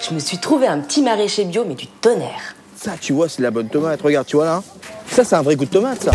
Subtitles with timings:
[0.00, 2.54] je me suis trouvé un petit maraîcher bio, mais du tonnerre.
[2.74, 4.00] Ça, tu vois, c'est de la bonne tomate.
[4.00, 4.62] Regarde, tu vois là
[5.06, 6.12] Ça, c'est un vrai goût de tomate, ça.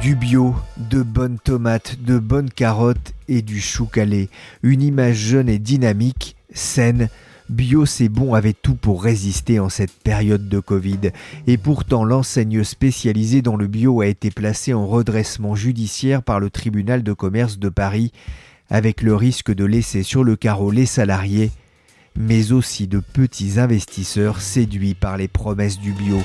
[0.00, 4.30] Du bio, de bonnes tomates, de bonnes carottes et du chou calé.
[4.62, 7.08] Une image jeune et dynamique, saine.
[7.50, 11.12] Bio, c'est bon, avait tout pour résister en cette période de Covid.
[11.46, 16.50] Et pourtant, l'enseigne spécialisée dans le bio a été placée en redressement judiciaire par le
[16.50, 18.12] tribunal de commerce de Paris,
[18.70, 21.52] avec le risque de laisser sur le carreau les salariés,
[22.16, 26.22] mais aussi de petits investisseurs séduits par les promesses du bio.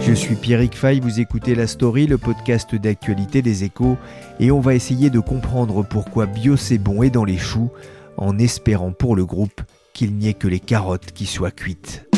[0.00, 3.96] Je suis Pierrick Fay, vous écoutez La Story, le podcast d'actualité des échos,
[4.40, 7.70] et on va essayer de comprendre pourquoi bio c'est bon et dans les choux,
[8.16, 9.62] en espérant pour le groupe
[9.94, 12.11] qu'il n'y ait que les carottes qui soient cuites.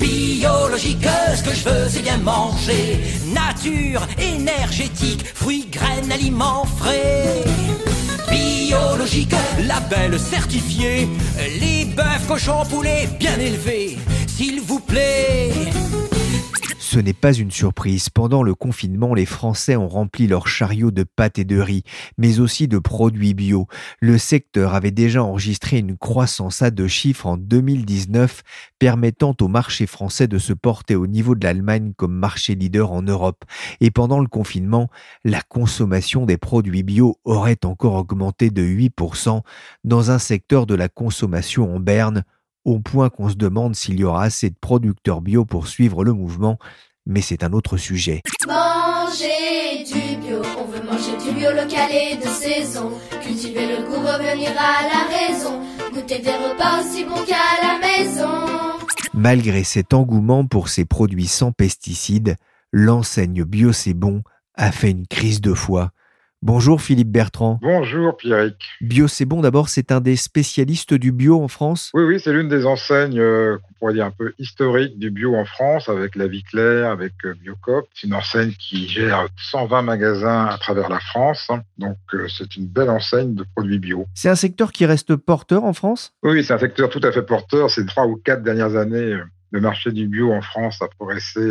[0.00, 3.00] Biologique, ce que je veux c'est bien manger.
[3.32, 7.44] Nature, énergétique, fruits, graines, aliments frais
[8.70, 9.34] biologique,
[9.66, 11.08] label certifié,
[11.60, 15.50] les bœufs, cochons, poulets bien élevés, s'il vous plaît.
[16.92, 18.08] Ce n'est pas une surprise.
[18.08, 21.84] Pendant le confinement, les Français ont rempli leurs chariots de pâtes et de riz,
[22.18, 23.68] mais aussi de produits bio.
[24.00, 28.42] Le secteur avait déjà enregistré une croissance à deux chiffres en 2019,
[28.80, 33.02] permettant au marché français de se porter au niveau de l'Allemagne comme marché leader en
[33.02, 33.44] Europe.
[33.80, 34.90] Et pendant le confinement,
[35.24, 39.42] la consommation des produits bio aurait encore augmenté de 8%
[39.84, 42.24] dans un secteur de la consommation en berne
[42.64, 46.12] au point qu'on se demande s'il y aura assez de producteurs bio pour suivre le
[46.12, 46.58] mouvement,
[47.06, 48.22] mais c'est un autre sujet.
[48.46, 52.90] Manger du bio, on veut manger du bio local et de saison,
[53.22, 55.60] cultiver le goût, revenir à la raison,
[55.92, 58.28] goûter des repas aussi bons qu'à la maison.
[59.14, 62.36] Malgré cet engouement pour ces produits sans pesticides,
[62.72, 64.22] l'enseigne Bio C'est Bon
[64.54, 65.90] a fait une crise de foi
[66.42, 67.58] Bonjour Philippe Bertrand.
[67.60, 68.70] Bonjour Pierrick.
[68.80, 72.32] Bio c'est bon d'abord, c'est un des spécialistes du bio en France Oui, oui, c'est
[72.32, 76.16] l'une des enseignes euh, qu'on pourrait dire un peu historiques du bio en France avec
[76.16, 77.86] La Vie Claire, avec euh, Biocop.
[77.92, 81.60] C'est une enseigne qui gère 120 magasins à travers la France, hein.
[81.76, 84.06] donc euh, c'est une belle enseigne de produits bio.
[84.14, 86.14] C'est un secteur qui reste porteur en France?
[86.22, 87.70] Oui, c'est un secteur tout à fait porteur.
[87.70, 89.14] Ces trois ou quatre dernières années,
[89.50, 91.42] le marché du bio en France a progressé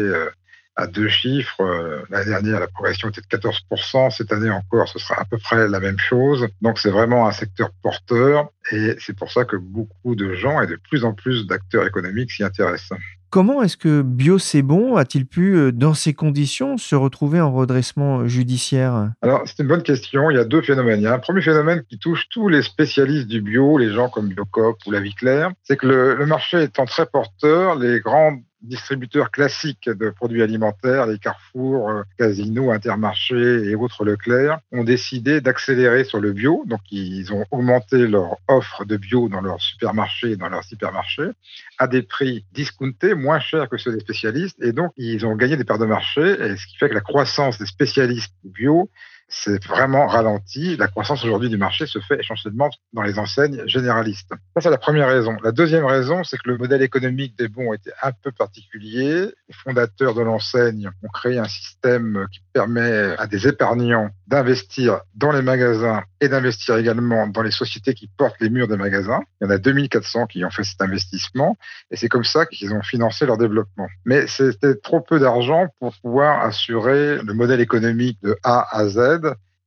[0.80, 1.62] à deux chiffres.
[1.62, 4.12] Euh, l'année dernière, la progression était de 14%.
[4.12, 6.48] Cette année encore, ce sera à peu près la même chose.
[6.62, 10.68] Donc, c'est vraiment un secteur porteur et c'est pour ça que beaucoup de gens et
[10.68, 12.98] de plus en plus d'acteurs économiques s'y intéressent.
[13.30, 17.52] Comment est-ce que Bio C'est Bon a-t-il pu, euh, dans ces conditions, se retrouver en
[17.52, 19.12] redressement judiciaire?
[19.22, 20.32] Alors, c'est une bonne question.
[20.32, 21.00] Il y a deux phénomènes.
[21.00, 24.10] Il y a un premier phénomène qui touche tous les spécialistes du bio, les gens
[24.10, 25.52] comme Biocop ou La Vie Claire.
[25.62, 31.08] C'est que le, le marché étant très porteur, les grandes distributeurs classiques de produits alimentaires,
[31.08, 36.64] les Carrefour, euh, Casino, Intermarché et autres Leclerc, ont décidé d'accélérer sur le bio.
[36.66, 41.30] Donc, ils ont augmenté leur offre de bio dans leurs supermarchés et dans leurs hypermarchés
[41.78, 44.58] à des prix discountés, moins chers que ceux des spécialistes.
[44.62, 47.02] Et donc, ils ont gagné des parts de marché, et ce qui fait que la
[47.02, 48.90] croissance des spécialistes bio
[49.30, 50.76] c'est vraiment ralenti.
[50.78, 54.34] La croissance aujourd'hui du marché se fait essentiellement dans les enseignes généralistes.
[54.56, 55.38] Ça, c'est la première raison.
[55.44, 59.28] La deuxième raison, c'est que le modèle économique des bons était un peu particulier.
[59.48, 65.32] Les fondateurs de l'enseigne ont créé un système qui permet à des épargnants d'investir dans
[65.32, 69.22] les magasins et d'investir également dans les sociétés qui portent les murs des magasins.
[69.42, 71.58] Il y en a 2400 qui ont fait cet investissement
[71.92, 73.88] et c'est comme ça qu'ils ont financé leur développement.
[74.06, 79.19] Mais c'était trop peu d'argent pour pouvoir assurer le modèle économique de A à Z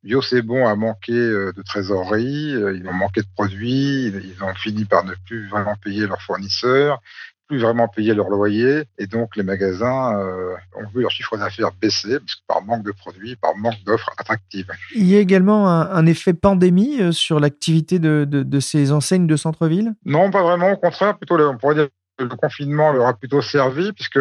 [0.03, 4.43] Bio c'est bon a manqué euh, de trésorerie, euh, ils ont manqué de produits, ils
[4.43, 7.01] ont fini par ne plus vraiment payer leurs fournisseurs,
[7.47, 11.71] plus vraiment payer leur loyer, et donc les magasins euh, ont vu leur chiffre d'affaires
[11.81, 12.19] baisser
[12.49, 14.73] par manque de produits, par manque d'offres attractives.
[14.97, 19.95] Il y a également un, effet pandémie sur l'activité de, de, ces enseignes de centre-ville?
[20.05, 20.73] Non, pas vraiment.
[20.73, 24.19] Au contraire, plutôt on pourrait dire que le confinement leur a plutôt servi, puisque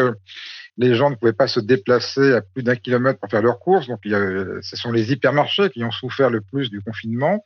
[0.78, 3.88] les gens ne pouvaient pas se déplacer à plus d'un kilomètre pour faire leurs courses.
[3.88, 7.44] Donc, il y a, ce sont les hypermarchés qui ont souffert le plus du confinement.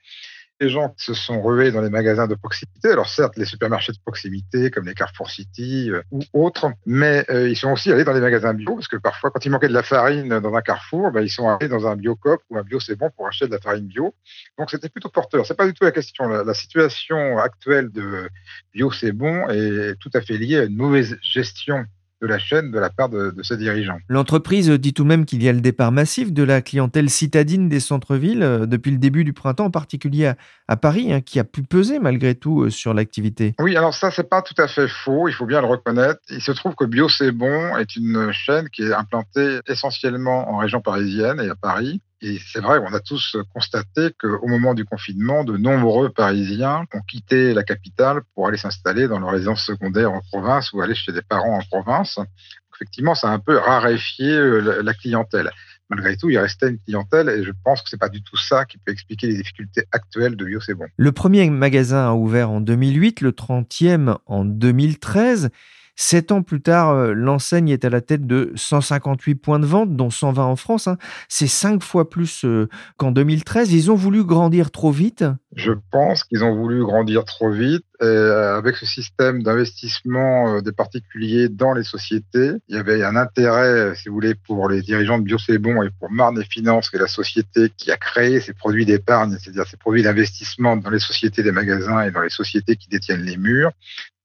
[0.62, 2.88] Les gens se sont rués dans les magasins de proximité.
[2.89, 7.50] Alors certes, les supermarchés de proximité comme les Carrefour City euh, ou autres, mais euh,
[7.50, 9.74] ils sont aussi allés dans les magasins bio parce que parfois, quand il manquait de
[9.74, 12.80] la farine dans un Carrefour, ben, ils sont allés dans un Biocop ou un Bio
[12.80, 14.16] c'est bon pour acheter de la farine bio.
[14.57, 15.45] Donc c'était plutôt porteur.
[15.45, 16.30] C'est pas du tout la question.
[16.30, 18.30] La, la situation actuelle de
[18.74, 21.86] Bio c'est bon est tout à fait liée à une mauvaise gestion
[22.25, 23.98] de la chaîne de la part de, de ses dirigeants.
[24.10, 27.69] L'entreprise dit tout de même qu'il y a le départ massif de la clientèle citadine
[27.69, 30.38] des centres-villes euh, depuis le début du printemps, en particulier à,
[30.68, 33.54] à Paris, hein, qui a pu peser malgré tout euh, sur l'activité.
[33.60, 36.19] Oui, alors ça, c'est pas tout à fait faux, il faut bien le reconnaître.
[36.30, 40.57] Il se trouve que Bio C'est Bon est une chaîne qui est implantée essentiellement en
[40.57, 42.01] région parisienne et à Paris.
[42.27, 47.01] Et c'est vrai, on a tous constaté qu'au moment du confinement, de nombreux Parisiens ont
[47.07, 51.12] quitté la capitale pour aller s'installer dans leur résidence secondaire en province ou aller chez
[51.12, 52.18] des parents en province.
[52.74, 55.51] Effectivement, ça a un peu raréfié euh, la clientèle.
[55.92, 58.66] Malgré tout, il restait une clientèle et je pense que c'est pas du tout ça
[58.66, 60.88] qui peut expliquer les difficultés actuelles de Bio C'est Bon.
[60.98, 65.51] Le premier magasin a ouvert en 2008, le 30e en 2013.
[65.97, 69.95] Sept ans plus tard, euh, l'enseigne est à la tête de 158 points de vente,
[69.95, 70.88] dont 120 en France.
[70.88, 70.97] Hein.
[71.30, 73.71] C'est cinq fois plus euh, qu'en 2013.
[73.71, 75.24] Ils ont voulu grandir trop vite
[75.56, 77.86] Je pense qu'ils ont voulu grandir trop vite.
[78.01, 83.95] Euh, avec ce système d'investissement des particuliers dans les sociétés, il y avait un intérêt,
[83.95, 86.89] si vous voulez, pour les dirigeants de Bio C'est Bon et pour Marne et Finance,
[86.89, 90.89] qui est la société qui a créé ces produits d'épargne, c'est-à-dire ces produits d'investissement dans
[90.89, 93.71] les sociétés des magasins et dans les sociétés qui détiennent les murs,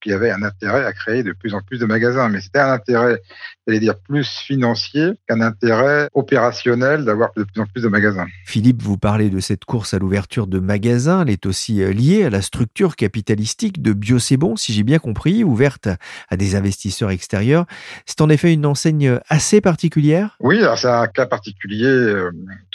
[0.01, 2.29] qu'il y avait un intérêt à créer de plus en plus de magasins.
[2.29, 3.21] Mais c'était un intérêt,
[3.67, 8.27] j'allais dire, plus financier qu'un intérêt opérationnel d'avoir de plus en plus de magasins.
[8.47, 11.23] Philippe, vous parlez de cette course à l'ouverture de magasins.
[11.23, 14.99] Elle est aussi euh, liée à la structure capitalistique de Bio Bon, si j'ai bien
[14.99, 15.89] compris, ouverte
[16.29, 17.67] à des investisseurs extérieurs.
[18.07, 20.37] C'est en effet une enseigne assez particulière?
[20.41, 22.31] Oui, c'est un cas particulier euh,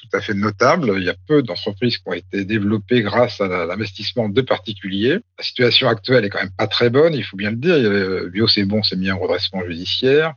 [0.10, 0.94] tout à fait notable.
[0.98, 5.20] Il y a peu d'entreprises qui ont été développées grâce à l'investissement de particuliers.
[5.38, 8.30] La situation actuelle est quand même pas très bonne il faut bien le dire.
[8.30, 10.34] Bio, c'est bon, c'est mis en redressement judiciaire.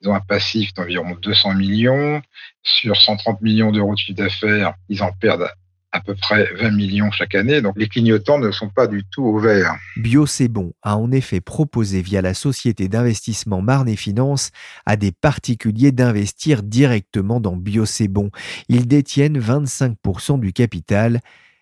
[0.00, 2.22] Ils ont un passif d'environ 200 millions.
[2.62, 5.48] Sur 130 millions d'euros de chiffre d'affaires, ils en perdent
[5.92, 7.62] à peu près 20 millions chaque année.
[7.62, 9.74] Donc les clignotants ne sont pas du tout au vert.
[9.96, 10.50] Bio C'est
[10.82, 14.50] a en effet proposé via la société d'investissement Marne et Finance
[14.86, 17.84] à des particuliers d'investir directement dans Bio.
[18.68, 21.20] Ils détiennent 25% du capital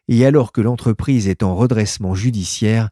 [0.09, 2.91] et alors que l'entreprise est en redressement judiciaire,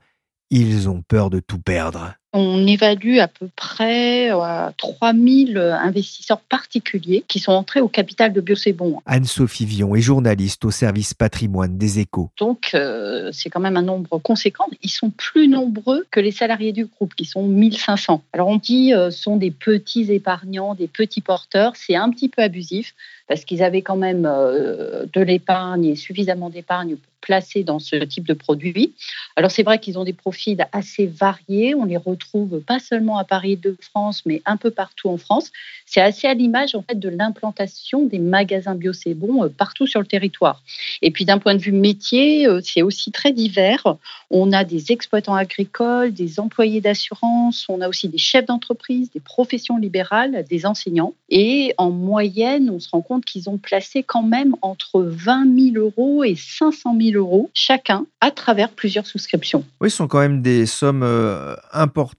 [0.51, 2.15] ils ont peur de tout perdre.
[2.37, 4.31] On évalue à peu près
[4.77, 9.01] 3000 euh, investisseurs particuliers qui sont entrés au capital de Biocébon.
[9.07, 12.31] Anne-Sophie Vion est journaliste au service patrimoine des échos.
[12.37, 14.67] Donc, euh, c'est quand même un nombre conséquent.
[14.83, 18.25] Ils sont plus nombreux que les salariés du groupe, qui sont 1500.
[18.33, 21.77] Alors, on dit euh, sont des petits épargnants, des petits porteurs.
[21.77, 22.97] C'est un petit peu abusif
[23.29, 28.27] parce qu'ils avaient quand même de l'épargne et suffisamment d'épargne pour placer dans ce type
[28.27, 28.95] de produit.
[29.37, 31.75] Alors, c'est vrai qu'ils ont des profils assez variés.
[31.75, 35.17] On les retrouve trouve pas seulement à Paris de France, mais un peu partout en
[35.17, 35.51] France.
[35.87, 39.87] C'est assez à l'image en fait de l'implantation des magasins bio c'est bon euh, partout
[39.87, 40.63] sur le territoire.
[41.03, 43.97] Et puis d'un point de vue métier, euh, c'est aussi très divers.
[44.31, 49.21] On a des exploitants agricoles, des employés d'assurance, on a aussi des chefs d'entreprise, des
[49.21, 51.15] professions libérales, des enseignants.
[51.29, 55.85] Et en moyenne, on se rend compte qu'ils ont placé quand même entre 20 000
[55.85, 59.65] euros et 500 000 euros chacun à travers plusieurs souscriptions.
[59.81, 61.55] Oui, ce sont quand même des sommes euh,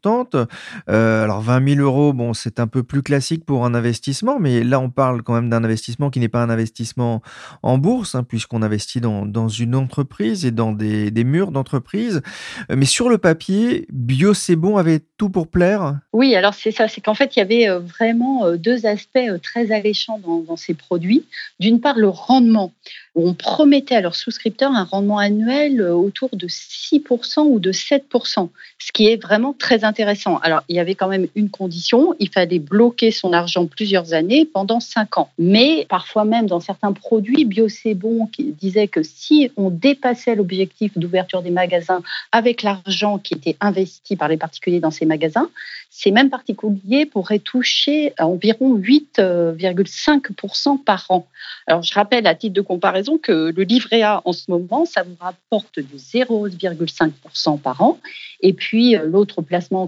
[0.05, 4.63] euh, alors 20 000 euros, bon, c'est un peu plus classique pour un investissement, mais
[4.63, 7.21] là on parle quand même d'un investissement qui n'est pas un investissement
[7.63, 12.21] en bourse, hein, puisqu'on investit dans, une entreprise et dans des, murs d'entreprise.
[12.69, 15.99] Euh, mais sur le papier, Bio C'est Bon avait tout pour plaire?
[16.13, 19.71] Oui, alors c'est ça, c'est qu'en fait il y avait euh, vraiment deux aspects très
[19.71, 21.25] alléchants dans, dans ces produits.
[21.59, 22.71] D'une part, le rendement
[23.15, 28.49] on promettait à leurs souscripteurs un rendement annuel autour de 6% ou de 7%,
[28.79, 30.37] ce qui est vraiment très intéressant.
[30.37, 34.45] Alors, il y avait quand même une condition, il fallait bloquer son argent plusieurs années
[34.45, 35.29] pendant 5 ans.
[35.37, 40.35] Mais parfois même dans certains produits, Bio C'est Bon qui disait que si on dépassait
[40.35, 45.49] l'objectif d'ouverture des magasins avec l'argent qui était investi par les particuliers dans ces magasins,
[45.89, 51.27] ces mêmes particuliers pourraient toucher environ 8,5% par an.
[51.67, 55.03] Alors, je rappelle à titre de comparaison que le livret A en ce moment, ça
[55.03, 57.99] vous rapporte de 0,5% par an.
[58.41, 59.41] Et puis, euh, l'autre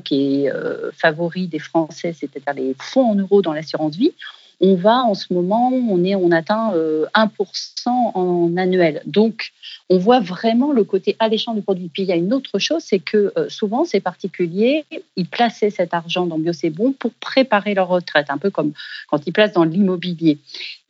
[0.03, 4.13] qui est euh, favori des Français, c'est-à-dire les fonds en euros dans l'assurance vie,
[4.60, 7.10] on va en ce moment, on, est, on atteint 1% euh,
[7.86, 9.01] en annuel.
[9.05, 9.51] Donc,
[9.89, 11.89] on voit vraiment le côté alléchant du produit.
[11.91, 15.70] Puis il y a une autre chose, c'est que euh, souvent ces particuliers, ils plaçaient
[15.70, 18.74] cet argent dans Bio C'est Bon pour préparer leur retraite, un peu comme
[19.10, 20.39] quand ils placent dans l'immobilier.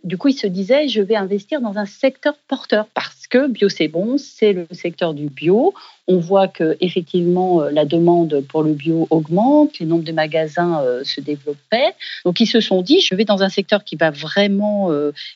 [0.04, 3.68] Du coup, ils se disaient, je vais investir dans un secteur porteur parce que Bio
[3.68, 5.74] C'est Bon, c'est le secteur du bio.
[6.08, 10.82] On voit que effectivement euh, la demande pour le bio augmente, les nombres de magasins
[10.82, 11.94] euh, se développaient.
[12.26, 14.92] Donc ils se sont dit, je vais dans un secteur qui va vraiment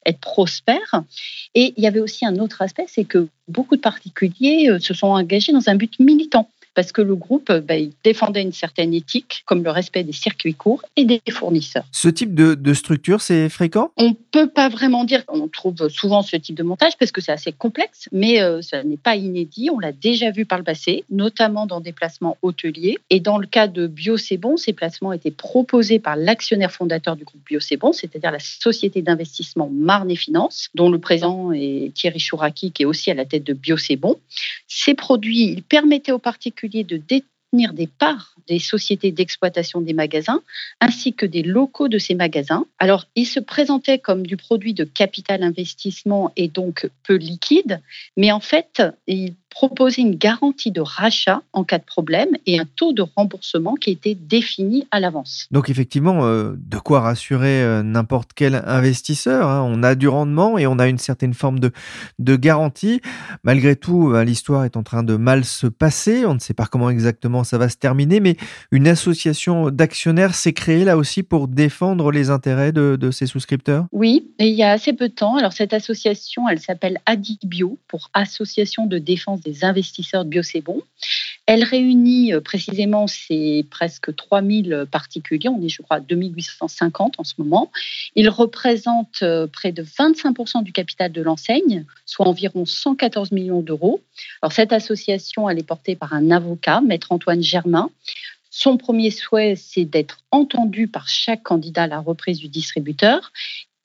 [0.06, 1.04] être prospère.
[1.54, 4.94] Et il y avait aussi un autre aspect, c'est que beaucoup de particuliers euh, se
[4.94, 6.50] sont engagés dans un but militant.
[6.74, 10.54] Parce que le groupe bah, il défendait une certaine éthique, comme le respect des circuits
[10.54, 11.86] courts et des fournisseurs.
[11.92, 13.92] Ce type de, de structure, c'est fréquent?
[13.98, 17.22] On ne peut pas vraiment dire qu'on trouve souvent ce type de montage parce que
[17.22, 19.70] c'est assez complexe, mais euh, ça n'est pas inédit.
[19.72, 22.98] On l'a déjà vu par le passé, notamment dans des placements hôteliers.
[23.10, 27.16] Et dans le cas de Bio C'est Bon, ces placements étaient proposés par l'actionnaire fondateur
[27.16, 31.52] du groupe Bio C'est Bon, c'est-à-dire la société d'investissement Marne et Finance, dont le président
[31.52, 34.18] est Thierry Chouraki, qui est aussi à la tête de Bio C'est Bon.
[34.68, 40.42] Ces produits, ils permettaient aux particuliers de détenir des parts des sociétés d'exploitation des magasins
[40.80, 42.66] ainsi que des locaux de ces magasins.
[42.80, 47.82] Alors, ils se présentaient comme du produit de capital investissement et donc peu liquide,
[48.16, 52.66] mais en fait, ils proposer une garantie de rachat en cas de problème et un
[52.76, 55.48] taux de remboursement qui était défini à l'avance.
[55.52, 59.48] Donc effectivement, euh, de quoi rassurer euh, n'importe quel investisseur.
[59.48, 59.62] Hein.
[59.68, 61.72] On a du rendement et on a une certaine forme de,
[62.18, 63.02] de garantie.
[63.44, 66.26] Malgré tout, ben, l'histoire est en train de mal se passer.
[66.26, 68.38] On ne sait pas comment exactement ça va se terminer, mais
[68.72, 73.88] une association d'actionnaires s'est créée là aussi pour défendre les intérêts de, de ses souscripteurs.
[73.92, 75.36] Oui, et il y a assez peu de temps.
[75.36, 80.82] Alors cette association, elle s'appelle Adibio pour Association de défense des investisseurs de Biocébon.
[81.46, 87.34] Elle réunit euh, précisément ces presque 3000 particuliers, on est je crois 2850 en ce
[87.38, 87.72] moment.
[88.16, 94.02] Ils représentent euh, près de 25% du capital de l'enseigne, soit environ 114 millions d'euros.
[94.42, 97.90] Alors cette association, elle est portée par un avocat, maître Antoine Germain.
[98.54, 103.32] Son premier souhait, c'est d'être entendu par chaque candidat à la reprise du distributeur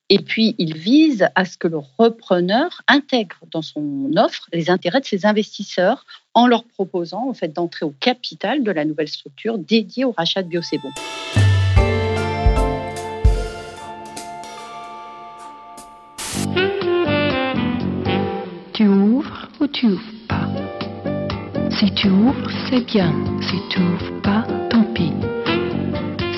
[0.09, 5.01] et puis, il vise à ce que le repreneur intègre dans son offre les intérêts
[5.01, 10.13] de ses investisseurs en leur proposant d'entrer au capital de la nouvelle structure dédiée au
[10.13, 10.91] rachat de Biocébon.
[18.75, 20.49] Tu ouvres ou tu ouvres pas?
[21.71, 23.13] Si tu ouvres, c'est bien.
[23.43, 25.13] Si tu ouvres pas, tant pis.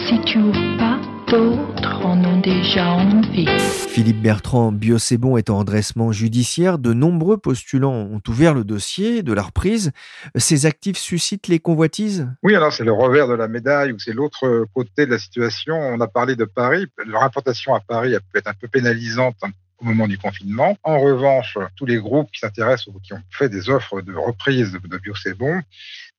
[0.08, 0.98] Si tu ouvres pas,
[1.30, 1.77] d'autres
[2.08, 3.46] en ont déjà envie.
[3.88, 6.78] Philippe Bertrand, Biocébon est en redressement judiciaire.
[6.78, 9.92] De nombreux postulants ont ouvert le dossier de la reprise.
[10.34, 12.26] Ces actifs suscitent les convoitises?
[12.42, 15.76] Oui, alors c'est le revers de la médaille ou c'est l'autre côté de la situation.
[15.76, 16.86] On a parlé de Paris.
[17.06, 19.36] Leur implantation à Paris a pu être un peu pénalisante
[19.80, 20.76] au moment du confinement.
[20.82, 24.72] En revanche, tous les groupes qui s'intéressent ou qui ont fait des offres de reprise
[24.72, 25.60] de Biocébon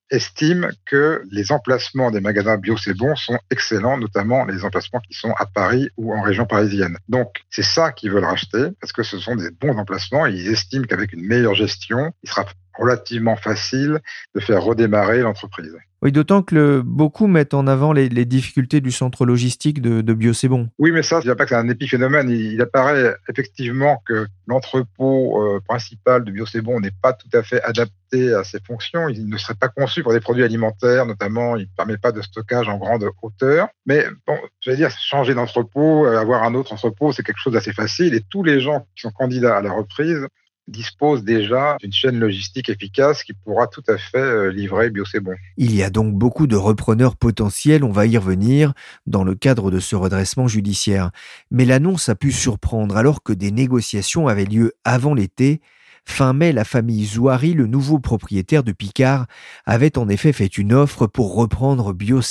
[0.09, 5.13] estime que les emplacements des magasins bio c'est bon sont excellents, notamment les emplacements qui
[5.13, 6.97] sont à Paris ou en région parisienne.
[7.07, 10.25] Donc c'est ça qu'ils veulent racheter parce que ce sont des bons emplacements.
[10.25, 12.45] Et ils estiment qu'avec une meilleure gestion, il sera
[12.77, 13.99] relativement facile
[14.35, 15.75] de faire redémarrer l'entreprise.
[16.01, 20.31] Oui, d'autant que beaucoup mettent en avant les, difficultés du centre logistique de, de Bio
[20.33, 20.69] C'est Bon.
[20.77, 22.29] Oui, mais ça, je ne dirais pas que c'est un épiphénomène.
[22.29, 27.43] Il, apparaît effectivement que l'entrepôt euh, principal de Bio C'est Bon n'est pas tout à
[27.43, 29.09] fait adapté à ses fonctions.
[29.09, 32.21] Il ne serait pas conçu pour des produits alimentaires, notamment, il ne permet pas de
[32.21, 33.67] stockage en grande hauteur.
[33.85, 37.73] Mais bon, je vais dire, changer d'entrepôt, avoir un autre entrepôt, c'est quelque chose d'assez
[37.73, 38.13] facile.
[38.13, 40.27] Et tous les gens qui sont candidats à la reprise
[40.69, 45.35] dispose déjà d'une chaîne logistique efficace qui pourra tout à fait euh, livrer bon.
[45.57, 48.73] Il y a donc beaucoup de repreneurs potentiels, on va y revenir,
[49.05, 51.11] dans le cadre de ce redressement judiciaire.
[51.51, 55.61] Mais l'annonce a pu surprendre alors que des négociations avaient lieu avant l'été.
[56.05, 59.27] Fin mai, la famille Zouari, le nouveau propriétaire de Picard,
[59.65, 62.21] avait en effet fait une offre pour reprendre Bio.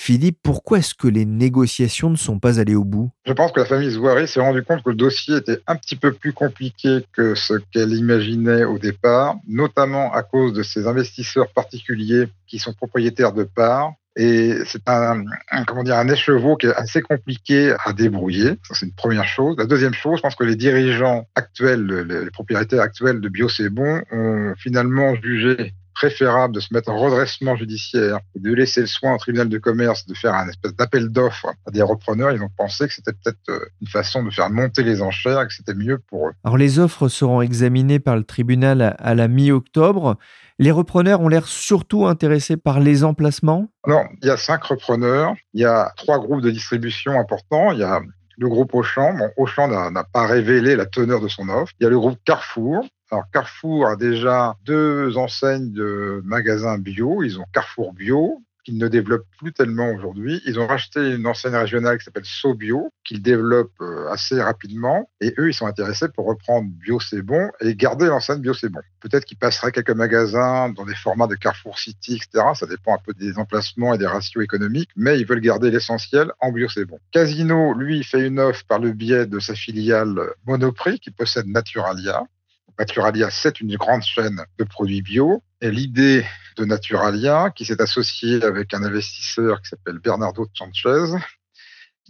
[0.00, 3.10] Philippe, pourquoi est-ce que les négociations ne sont pas allées au bout?
[3.26, 5.96] Je pense que la famille Zouari s'est rendue compte que le dossier était un petit
[5.96, 11.52] peu plus compliqué que ce qu'elle imaginait au départ, notamment à cause de ces investisseurs
[11.52, 13.92] particuliers qui sont propriétaires de parts.
[14.14, 15.24] Et c'est un,
[15.66, 18.50] comment dire, un écheveau qui est assez compliqué à débrouiller.
[18.68, 19.56] Ça, c'est une première chose.
[19.58, 23.68] La deuxième chose, je pense que les dirigeants actuels, les propriétaires actuels de Bio C'est
[23.68, 28.86] Bon ont finalement jugé préférable de se mettre en redressement judiciaire et de laisser le
[28.86, 32.40] soin au tribunal de commerce de faire un espèce d'appel d'offres à des repreneurs, ils
[32.40, 35.52] ont pensé que c'était peut-être euh, une façon de faire monter les enchères et que
[35.52, 36.32] c'était mieux pour eux.
[36.44, 40.16] Alors les offres seront examinées par le tribunal à la mi-octobre.
[40.60, 43.68] Les repreneurs ont l'air surtout intéressés par les emplacements?
[43.88, 47.80] Non, il y a cinq repreneurs, il y a trois groupes de distribution importants, il
[47.80, 48.00] y a
[48.36, 49.14] le groupe Auchan.
[49.14, 51.72] Bon, Auchan n'a pas révélé la teneur de son offre.
[51.80, 57.22] Il y a le groupe Carrefour, alors Carrefour a déjà deux enseignes de magasins bio.
[57.22, 60.42] Ils ont Carrefour Bio, qu'ils ne développent plus tellement aujourd'hui.
[60.44, 65.08] Ils ont racheté une enseigne régionale qui s'appelle SoBio, qu'ils développent euh, assez rapidement.
[65.22, 68.68] Et eux, ils sont intéressés pour reprendre Bio C'est Bon et garder l'enseigne Bio C'est
[68.68, 68.80] Bon.
[69.00, 72.44] Peut-être qu'ils passeraient quelques magasins dans des formats de Carrefour City, etc.
[72.54, 76.30] Ça dépend un peu des emplacements et des ratios économiques, mais ils veulent garder l'essentiel
[76.40, 76.98] en Bio C'est Bon.
[77.10, 82.24] Casino, lui, fait une offre par le biais de sa filiale Monoprix qui possède Naturalia
[82.78, 85.42] Naturalia, c'est une grande chaîne de produits bio.
[85.60, 86.24] Et l'idée
[86.56, 91.16] de Naturalia, qui s'est associée avec un investisseur qui s'appelle Bernardo Sanchez,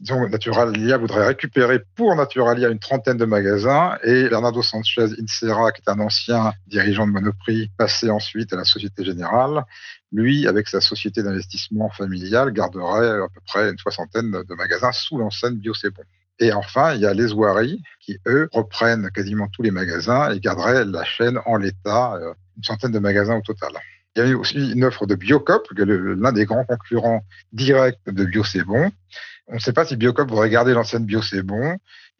[0.00, 5.82] donc Naturalia voudrait récupérer pour Naturalia une trentaine de magasins et Bernardo Sanchez Insera, qui
[5.84, 9.64] est un ancien dirigeant de Monoprix, passé ensuite à la Société Générale,
[10.12, 15.18] lui, avec sa société d'investissement familiale, garderait à peu près une soixantaine de magasins sous
[15.18, 15.92] l'enseigne Bio C'est.
[16.40, 20.40] Et enfin, il y a les Ouaries qui, eux, reprennent quasiment tous les magasins et
[20.40, 23.72] garderaient la chaîne en l'état, euh, une centaine de magasins au total.
[24.16, 28.42] Il y a aussi une offre de Biocop, l'un des grands concurrents directs de Bio
[29.50, 31.20] on ne sait pas si Biocop voudrait garder l'ancienne Bio.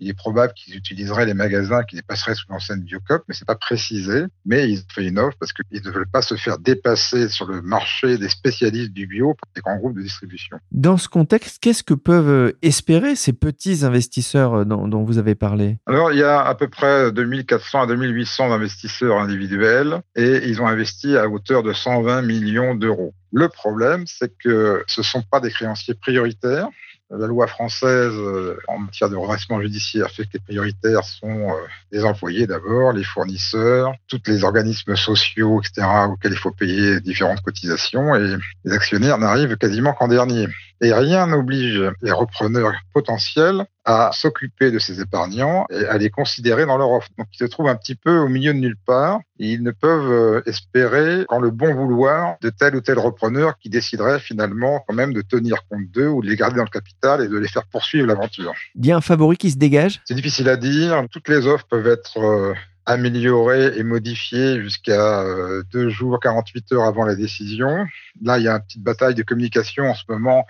[0.00, 3.56] Il est probable qu'ils utiliseraient les magasins qui passeraient sous l'ancienne Biocop, mais c'est pas
[3.56, 4.24] précisé.
[4.46, 7.46] Mais ils ont fait une offre parce qu'ils ne veulent pas se faire dépasser sur
[7.46, 10.58] le marché des spécialistes du bio par des grands groupes de distribution.
[10.70, 15.18] Dans ce contexte, qu'est-ce que peuvent euh, espérer ces petits investisseurs euh, dont, dont vous
[15.18, 15.78] avez parlé?
[15.86, 20.66] Alors, il y a à peu près 2400 à 2800 investisseurs individuels et ils ont
[20.66, 23.14] investi à hauteur de 120 millions d'euros.
[23.32, 26.68] Le problème, c'est que ce ne sont pas des créanciers prioritaires.
[27.10, 31.54] La loi française euh, en matière de redressement judiciaire fait que les prioritaires sont euh,
[31.90, 37.40] les employés d'abord, les fournisseurs, tous les organismes sociaux, etc., auxquels il faut payer différentes
[37.40, 40.48] cotisations, et les actionnaires n'arrivent quasiment qu'en dernier.
[40.80, 46.66] Et rien n'oblige les repreneurs potentiels à s'occuper de ces épargnants et à les considérer
[46.66, 47.08] dans leur offre.
[47.16, 49.70] Donc ils se trouvent un petit peu au milieu de nulle part et ils ne
[49.70, 54.84] peuvent euh, espérer en le bon vouloir de tel ou tel repreneur qui déciderait finalement
[54.86, 57.38] quand même de tenir compte d'eux ou de les garder dans le capital et de
[57.38, 58.52] les faire poursuivre l'aventure.
[58.74, 60.02] Il y a un favori qui se dégage?
[60.04, 61.02] C'est difficile à dire.
[61.10, 62.54] Toutes les offres peuvent être
[62.88, 67.84] améliorées et modifiées jusqu'à euh, deux jours, 48 heures avant la décision.
[68.22, 70.46] Là, il y a une petite bataille de communication en ce moment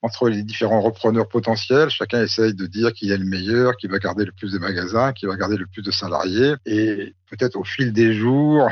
[0.00, 1.90] entre les différents repreneurs potentiels.
[1.90, 5.12] Chacun essaye de dire qui est le meilleur, qui va garder le plus de magasins,
[5.12, 6.54] qui va garder le plus de salariés.
[6.64, 8.70] Et peut-être au fil des jours,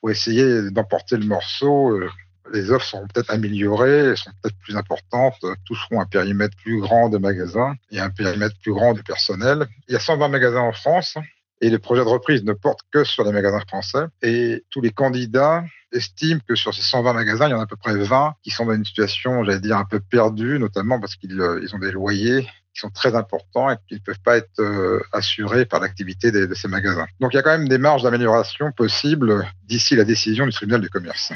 [0.00, 2.08] pour essayer d'emporter le morceau, euh,
[2.52, 7.18] les offres seront peut-être améliorées, sont peut-être plus importantes, toucheront un périmètre plus grand de
[7.18, 9.66] magasins et un périmètre plus grand de personnel.
[9.88, 11.16] Il y a 120 magasins en France
[11.64, 14.04] et le projet de reprise ne porte que sur les magasins français.
[14.20, 17.66] Et tous les candidats estiment que sur ces 120 magasins, il y en a à
[17.66, 21.16] peu près 20 qui sont dans une situation, j'allais dire, un peu perdue, notamment parce
[21.16, 22.42] qu'ils euh, ont des loyers
[22.74, 26.44] qui sont très importants et qui ne peuvent pas être euh, assurés par l'activité de,
[26.44, 27.06] de ces magasins.
[27.20, 30.82] Donc il y a quand même des marges d'amélioration possibles d'ici la décision du tribunal
[30.82, 31.32] de commerce.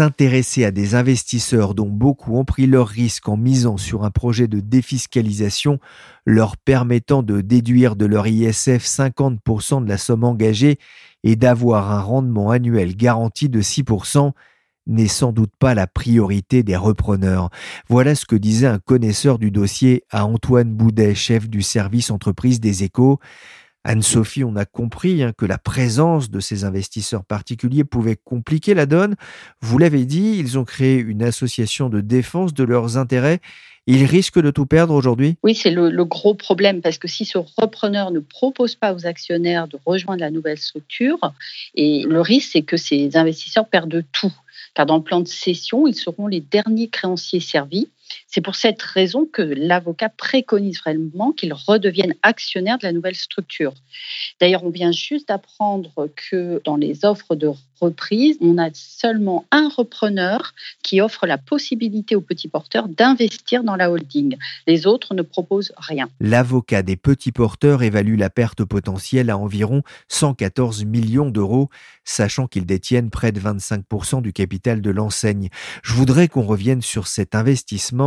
[0.00, 4.48] S'intéresser à des investisseurs dont beaucoup ont pris leurs risques en misant sur un projet
[4.48, 5.78] de défiscalisation
[6.24, 10.78] leur permettant de déduire de leur ISF 50% de la somme engagée
[11.22, 14.32] et d'avoir un rendement annuel garanti de 6%
[14.86, 17.50] n'est sans doute pas la priorité des repreneurs.
[17.90, 22.58] Voilà ce que disait un connaisseur du dossier à Antoine Boudet, chef du service entreprise
[22.58, 23.20] des échos.
[23.84, 28.86] Anne-Sophie, on a compris hein, que la présence de ces investisseurs particuliers pouvait compliquer la
[28.86, 29.16] donne.
[29.60, 33.40] Vous l'avez dit, ils ont créé une association de défense de leurs intérêts.
[33.86, 35.36] Ils risquent de tout perdre aujourd'hui?
[35.42, 39.06] Oui, c'est le, le, gros problème parce que si ce repreneur ne propose pas aux
[39.06, 41.18] actionnaires de rejoindre la nouvelle structure,
[41.74, 44.32] et le risque, c'est que ces investisseurs perdent tout.
[44.74, 47.88] Car dans le plan de cession, ils seront les derniers créanciers servis.
[48.26, 53.74] C'est pour cette raison que l'avocat préconise vraiment qu'ils redeviennent actionnaires de la nouvelle structure.
[54.40, 59.68] D'ailleurs, on vient juste d'apprendre que dans les offres de reprise, on a seulement un
[59.68, 64.36] repreneur qui offre la possibilité aux petits porteurs d'investir dans la holding.
[64.66, 66.08] Les autres ne proposent rien.
[66.20, 71.70] L'avocat des petits porteurs évalue la perte potentielle à environ 114 millions d'euros,
[72.04, 75.48] sachant qu'ils détiennent près de 25% du capital de l'enseigne.
[75.82, 77.99] Je voudrais qu'on revienne sur cet investissement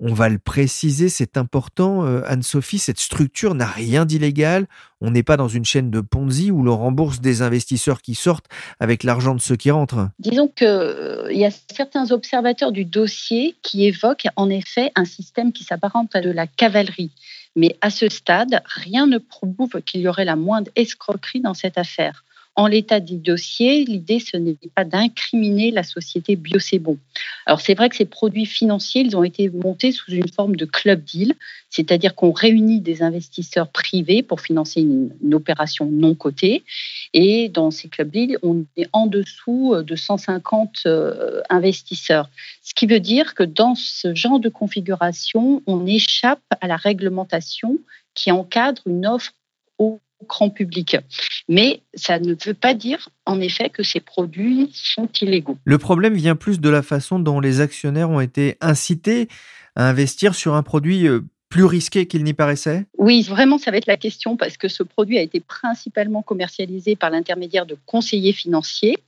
[0.00, 4.66] on va le préciser, c'est important, euh, Anne-Sophie, cette structure n'a rien d'illégal.
[5.00, 8.46] On n'est pas dans une chaîne de Ponzi où l'on rembourse des investisseurs qui sortent
[8.78, 10.08] avec l'argent de ceux qui rentrent.
[10.20, 15.52] Disons qu'il euh, y a certains observateurs du dossier qui évoquent en effet un système
[15.52, 17.10] qui s'apparente à de la cavalerie.
[17.56, 21.76] Mais à ce stade, rien ne prouve qu'il y aurait la moindre escroquerie dans cette
[21.76, 22.22] affaire
[22.58, 26.98] en l'état du dossier, l'idée, ce n'est pas d'incriminer la société Biocébon.
[27.46, 30.64] Alors, c'est vrai que ces produits financiers, ils ont été montés sous une forme de
[30.64, 31.36] club deal,
[31.70, 36.64] c'est-à-dire qu'on réunit des investisseurs privés pour financer une, opération non cotée.
[37.14, 42.28] Et dans ces club deals, on est en dessous de 150 euh, investisseurs.
[42.64, 47.78] Ce qui veut dire que dans ce genre de configuration, on échappe à la réglementation
[48.14, 49.32] qui encadre une offre
[49.78, 50.96] au grand public.
[51.48, 55.58] Mais ça ne veut pas dire, en effet, que ces produits sont illégaux.
[55.64, 59.28] Le problème vient plus de la façon dont les actionnaires ont été incités
[59.76, 61.08] à investir sur un produit
[61.48, 62.86] plus risqué qu'il n'y paraissait?
[62.96, 66.96] Oui, vraiment, ça va être la question parce que ce produit a été principalement commercialisé
[66.96, 68.98] par l'intermédiaire de conseillers financiers.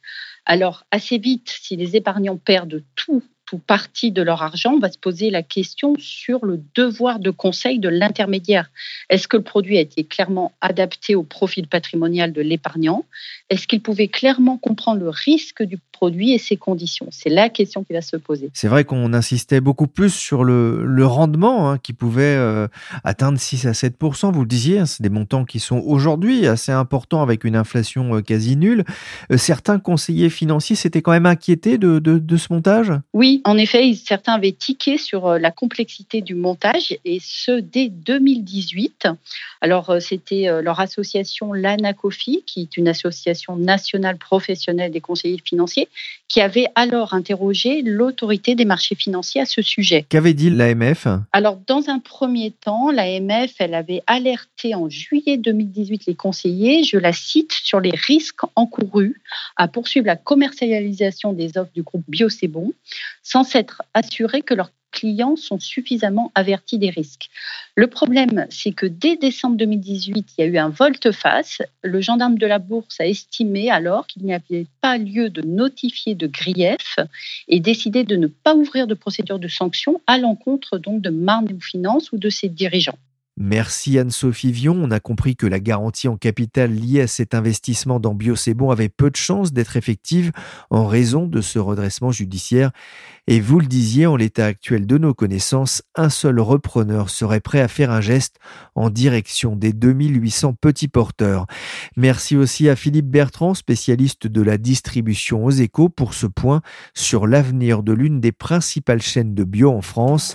[0.47, 4.91] Alors, assez vite, si les épargnants perdent tout ou partie de leur argent, on va
[4.91, 8.71] se poser la question sur le devoir de conseil de l'intermédiaire.
[9.09, 13.05] Est-ce que le produit a été clairement adapté au profil patrimonial de l'épargnant?
[13.49, 17.09] Est-ce qu'il pouvait clairement comprendre le risque du produit et ses conditions?
[17.11, 18.51] C'est la question qui va se poser.
[18.55, 22.69] C'est vrai qu'on insistait beaucoup plus sur le, le rendement hein, qui pouvait euh,
[23.05, 26.73] atteindre 6 à 7 vous le disiez, hein, c'est des montants qui sont aujourd'hui assez
[26.73, 28.85] importants avec une inflation euh, quasi nulle.
[29.31, 32.93] Euh, certains conseillers financiers s'étaient quand même inquiétés de, de, de ce montage?
[33.13, 37.89] Oui, en effet, certains avaient tiqué sur euh, la complexité du montage et ce dès
[37.89, 39.09] 2018.
[39.61, 45.43] Alors, euh, c'était euh, leur association l'ANACOFI, qui est une association nationale professionnelle des conseillers
[45.45, 45.89] financiers,
[46.29, 50.07] qui avait alors interrogé l'autorité des marchés financiers à ce sujet.
[50.09, 56.07] Qu'avait dit l'AMF Alors, dans un premier temps, l'AMF, elle avait alerté en juillet 2018
[56.07, 59.21] les conseillers, je la cite, sur les risques encourus
[59.57, 62.73] à poursuivre la commercialisation des offres du groupe Biocébon
[63.31, 67.31] sans s'être assurés que leurs clients sont suffisamment avertis des risques.
[67.77, 71.63] Le problème, c'est que dès décembre 2018, il y a eu un volte-face.
[71.83, 76.17] Le gendarme de la bourse a estimé alors qu'il n'y avait pas lieu de notifier
[76.17, 76.99] de grief
[77.47, 81.61] et décidé de ne pas ouvrir de procédure de sanction à l'encontre donc de Marne
[81.61, 82.99] Finance ou de ses dirigeants.
[83.43, 84.77] Merci Anne-Sophie Vion.
[84.79, 88.91] On a compris que la garantie en capital liée à cet investissement dans Biocébon avait
[88.91, 90.31] peu de chances d'être effective
[90.69, 92.71] en raison de ce redressement judiciaire.
[93.29, 97.63] Et vous le disiez, en l'état actuel de nos connaissances, un seul repreneur serait prêt
[97.63, 98.37] à faire un geste
[98.75, 101.47] en direction des 2800 petits porteurs.
[101.97, 106.61] Merci aussi à Philippe Bertrand, spécialiste de la distribution aux échos, pour ce point
[106.93, 110.35] sur l'avenir de l'une des principales chaînes de bio en France.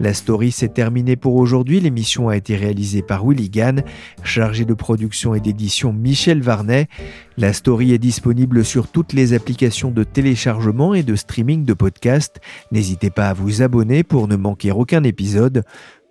[0.00, 1.78] La story s'est terminée pour aujourd'hui.
[1.78, 3.84] L'émission a été réalisée par Willy Gann,
[4.24, 6.88] chargé de production et d'édition Michel Varnet.
[7.36, 12.40] La story est disponible sur toutes les applications de téléchargement et de streaming de podcasts.
[12.72, 15.64] N'hésitez pas à vous abonner pour ne manquer aucun épisode.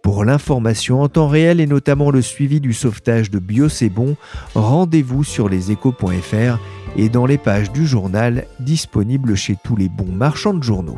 [0.04, 3.68] Pour l'information en temps réel et notamment le suivi du sauvetage de Bio
[4.54, 6.60] rendez-vous sur leséchos.fr
[6.96, 10.98] et dans les pages du journal disponibles chez tous les bons marchands de journaux.